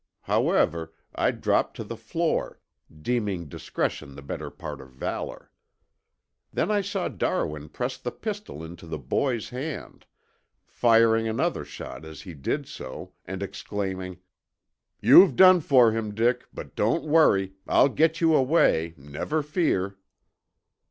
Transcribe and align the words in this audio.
However, 0.21 0.93
I 1.13 1.29
dropped 1.29 1.75
to 1.77 1.83
the 1.83 1.95
floor, 1.95 2.59
deeming 3.03 3.47
discretion 3.47 4.15
the 4.15 4.23
better 4.23 4.49
part 4.49 4.81
of 4.81 4.89
valor. 4.89 5.51
Then 6.51 6.71
I 6.71 6.81
saw 6.81 7.07
Darwin 7.07 7.69
press 7.69 7.99
the 7.99 8.09
pistol 8.09 8.63
into 8.63 8.87
the 8.87 8.97
boy's 8.97 9.49
hand, 9.49 10.07
firing 10.65 11.27
another 11.27 11.63
shot 11.63 12.03
as 12.03 12.21
he 12.21 12.33
did 12.33 12.67
so 12.67 13.13
and 13.25 13.43
exclaiming, 13.43 14.17
'You've 15.01 15.35
done 15.35 15.59
for 15.61 15.91
him, 15.91 16.15
Dick, 16.15 16.45
but 16.51 16.75
don't 16.75 17.03
worry, 17.05 17.53
I'll 17.67 17.87
get 17.89 18.19
you 18.19 18.33
away, 18.33 18.95
never 18.97 19.43
fear.' 19.43 19.99